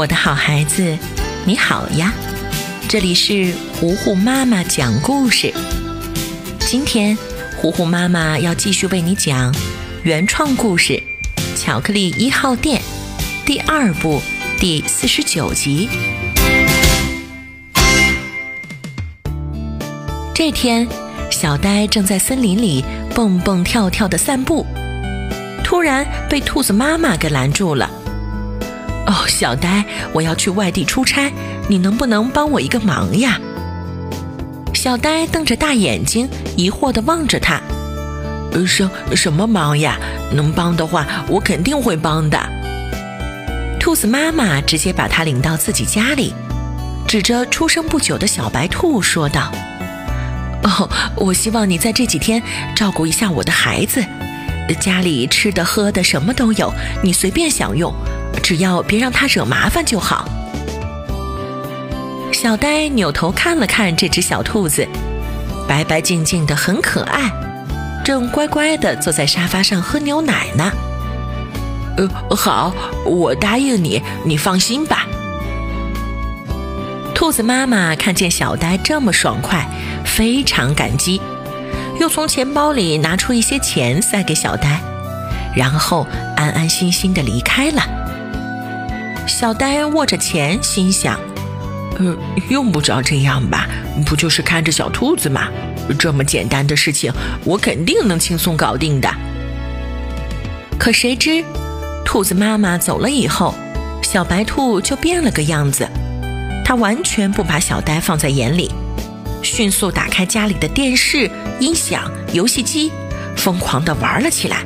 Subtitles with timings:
[0.00, 0.96] 我的好孩子，
[1.44, 2.14] 你好呀！
[2.88, 5.52] 这里是糊糊妈妈讲故事。
[6.60, 7.18] 今天，
[7.58, 9.54] 糊糊妈妈要继续为你讲
[10.02, 10.94] 原创故事
[11.54, 12.80] 《巧克力一号店》
[13.44, 14.22] 第二部
[14.58, 15.86] 第四十九集。
[20.32, 20.88] 这天，
[21.30, 22.82] 小呆正在森林里
[23.14, 24.64] 蹦蹦跳跳的散步，
[25.62, 27.99] 突然被兔子妈妈给拦住了。
[29.06, 31.32] 哦，小呆，我要去外地出差，
[31.68, 33.40] 你能不能帮我一个忙呀？
[34.74, 37.60] 小呆瞪着大眼睛，疑惑地望着他。
[38.66, 39.96] 什什么忙呀？
[40.32, 42.38] 能帮的话，我肯定会帮的。
[43.78, 46.34] 兔子妈妈直接把他领到自己家里，
[47.06, 49.50] 指着出生不久的小白兔说道
[50.62, 52.42] ：“哦，我希望你在这几天
[52.76, 54.04] 照顾一下我的孩子，
[54.78, 56.72] 家里吃的喝的什么都有，
[57.02, 57.92] 你随便享用。”
[58.42, 60.28] 只要别让他惹麻烦就好。
[62.32, 64.88] 小呆扭头看了看这只小兔子，
[65.68, 67.30] 白白净净的，很可爱，
[68.04, 70.72] 正乖乖的坐在沙发上喝牛奶呢。
[71.98, 72.72] 呃，好，
[73.04, 75.06] 我答应你，你放心吧。
[77.14, 79.68] 兔子妈妈看见小呆这么爽快，
[80.06, 81.20] 非常感激，
[82.00, 84.80] 又从钱包里拿出一些钱塞给小呆，
[85.54, 87.82] 然后安安心心的离开了。
[89.30, 91.18] 小呆握着钱，心想
[91.98, 92.16] ：“呃，
[92.50, 93.68] 用不着这样吧？
[94.04, 95.48] 不就是看着小兔子吗？
[95.98, 97.12] 这么简单的事情，
[97.44, 99.08] 我肯定能轻松搞定的。”
[100.78, 101.44] 可谁知，
[102.04, 103.54] 兔子妈妈走了以后，
[104.02, 105.88] 小白兔就变了个样子。
[106.64, 108.70] 它完全不把小呆放在眼里，
[109.42, 112.90] 迅速打开家里的电视、音响、游戏机，
[113.36, 114.64] 疯狂地玩了起来。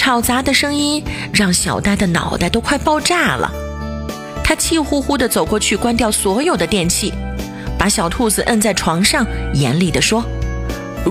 [0.00, 3.52] 吵杂的声音让小呆的脑袋都快爆炸了，
[4.42, 7.12] 他气呼呼地走过去，关掉所有的电器，
[7.78, 10.24] 把小兔子摁在床上，严厉地说：“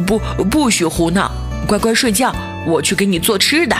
[0.08, 0.18] 不，
[0.50, 1.30] 不许胡闹，
[1.68, 2.34] 乖乖睡觉，
[2.66, 3.78] 我去给你做吃的。”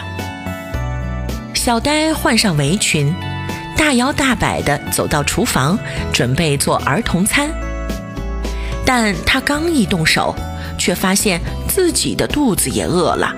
[1.56, 3.12] 小呆换上围裙，
[3.76, 5.80] 大摇大摆地走到厨房，
[6.14, 7.50] 准备做儿童餐。
[8.86, 10.36] 但他刚一动手，
[10.78, 13.34] 却发现自己的肚子也饿了。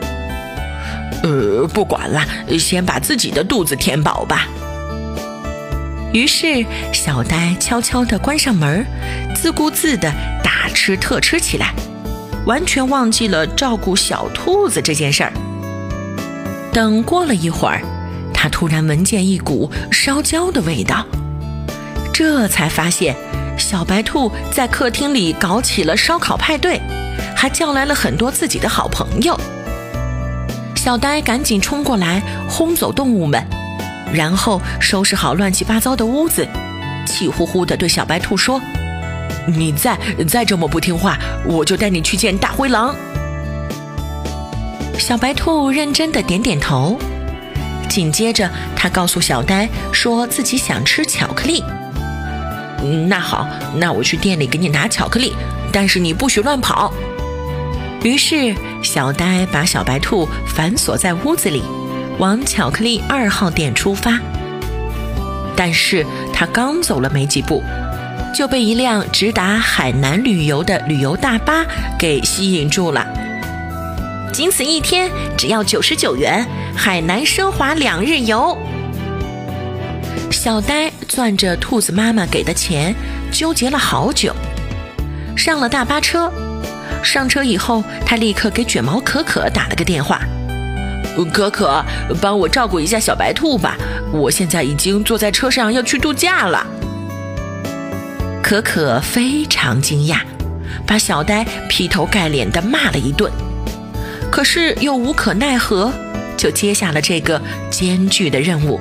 [1.23, 2.25] 呃，不管了，
[2.57, 4.47] 先把自己的肚子填饱吧。
[6.13, 8.85] 于是，小呆悄悄地关上门，
[9.35, 10.11] 自顾自地
[10.43, 11.73] 大吃特吃起来，
[12.45, 15.31] 完全忘记了照顾小兔子这件事儿。
[16.73, 17.81] 等过了一会儿，
[18.33, 21.05] 他突然闻见一股烧焦的味道，
[22.11, 23.15] 这才发现
[23.57, 26.81] 小白兔在客厅里搞起了烧烤派对，
[27.35, 29.39] 还叫来了很多自己的好朋友。
[30.83, 32.19] 小呆赶紧冲过来
[32.49, 33.39] 轰走动物们，
[34.11, 36.47] 然后收拾好乱七八糟的屋子，
[37.05, 38.59] 气呼呼地对小白兔说
[39.45, 39.95] ：“你再
[40.27, 42.95] 再这么不听话，我就带你去见大灰狼。”
[44.97, 46.97] 小白兔认真地点点头，
[47.87, 51.63] 紧接着他告诉小呆说自己想吃巧克力。
[53.07, 55.35] 那好，那我去店里给你拿巧克力，
[55.71, 56.91] 但是你不许乱跑。
[58.03, 61.61] 于是，小呆把小白兔反锁在屋子里，
[62.17, 64.19] 往巧克力二号店出发。
[65.55, 66.03] 但是
[66.33, 67.63] 他刚走了没几步，
[68.35, 71.63] 就被一辆直达海南旅游的旅游大巴
[71.99, 73.05] 给吸引住了。
[74.33, 76.43] 仅此一天，只要九十九元，
[76.75, 78.57] 海南奢华两日游。
[80.31, 82.95] 小呆攥着兔子妈妈给的钱，
[83.31, 84.33] 纠结了好久，
[85.37, 86.31] 上了大巴车。
[87.03, 90.19] 上车以后，他立刻给卷毛可可打了个电话
[91.33, 91.83] ：“可可，
[92.21, 93.75] 帮我照顾一下小白兔吧，
[94.11, 96.65] 我现在已经坐在车上要去度假了。”
[98.43, 100.19] 可可非常惊讶，
[100.85, 103.31] 把小呆劈头盖脸地骂了一顿，
[104.31, 105.91] 可是又无可奈何，
[106.35, 108.79] 就接下了这个艰巨的任务。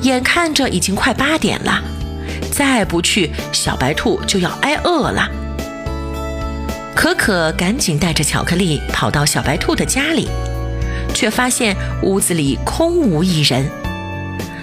[0.00, 1.80] 眼看着已经快八点了，
[2.50, 5.28] 再不去，小白兔就要挨饿了。
[7.02, 10.28] 可可赶紧带着巧克力跑到小白兔的家里，
[11.12, 13.68] 却发现屋子里空无一人。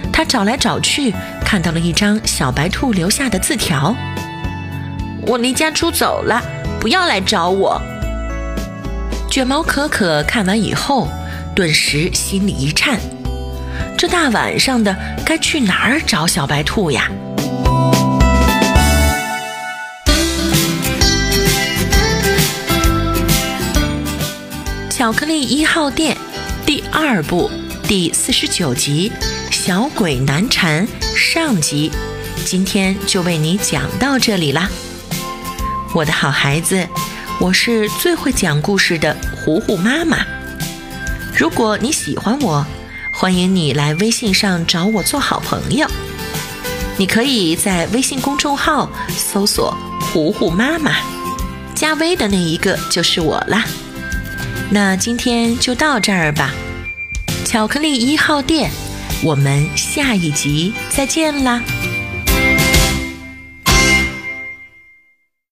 [0.09, 1.13] 他找来找去，
[1.43, 3.93] 看到了一张小白兔留下的字条
[5.27, 6.41] ：“我离家出走了，
[6.79, 7.81] 不要来找我。”
[9.29, 11.09] 卷毛可可看完以后，
[11.53, 12.97] 顿时心里一颤：
[13.97, 14.95] 这大晚上的，
[15.25, 17.11] 该去哪儿找小白兔呀？
[24.99, 26.17] 巧克力一号店
[26.65, 27.49] 第二部
[27.87, 29.09] 第四十九集：
[29.49, 30.85] 小鬼难缠》
[31.15, 31.89] 上集，
[32.43, 34.69] 今天就为你讲到这里啦。
[35.95, 36.85] 我的好孩子，
[37.39, 40.17] 我是最会讲故事的糊糊妈妈。
[41.33, 42.67] 如果你喜欢我，
[43.13, 45.87] 欢迎你来微信上找我做好朋友。
[46.97, 49.73] 你可以在微信公众号搜索
[50.11, 50.97] “糊糊妈妈”，
[51.73, 53.63] 加微的那一个就是我啦。
[54.71, 56.53] 那今天就到这儿吧，
[57.43, 58.69] 巧克力一号店，
[59.23, 61.59] 我们下一集再见啦。